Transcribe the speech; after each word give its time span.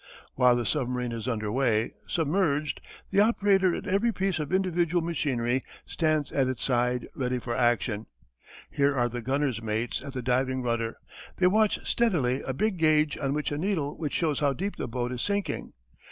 While 0.33 0.55
the 0.55 0.65
submarine 0.65 1.11
is 1.11 1.27
under 1.27 1.51
way, 1.51 1.91
submerged, 2.07 2.81
the 3.11 3.19
operator 3.19 3.75
at 3.75 3.85
every 3.87 4.11
piece 4.11 4.39
of 4.39 4.51
individual 4.51 5.03
machinery 5.03 5.61
stands 5.85 6.31
at 6.31 6.47
its 6.47 6.63
side 6.63 7.07
ready 7.13 7.37
for 7.37 7.55
action. 7.55 8.07
Here 8.71 8.95
are 8.97 9.07
the 9.09 9.21
gunner's 9.21 9.61
mates 9.61 10.01
at 10.01 10.13
the 10.13 10.23
diving 10.23 10.63
rudder. 10.63 10.97
They 11.37 11.45
watch 11.45 11.85
steadily 11.87 12.41
a 12.41 12.51
big 12.51 12.79
gauge 12.79 13.15
on 13.15 13.33
which 13.35 13.51
a 13.51 13.59
needle 13.59 13.95
which 13.95 14.13
shows 14.15 14.39
how 14.39 14.53
deep 14.53 14.75
the 14.75 14.87
boat 14.87 15.11
is 15.11 15.21
sinking. 15.21 15.73